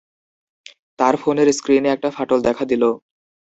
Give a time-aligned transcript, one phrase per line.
[0.99, 2.89] তার ফোনের স্ক্রিনে একটা ফাটল দেখা দিলো।